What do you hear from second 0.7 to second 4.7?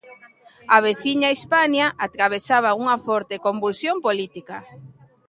A veciña Hispania atravesaba unha forte convulsión política.